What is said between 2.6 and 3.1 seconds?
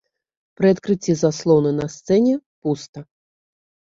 пуста.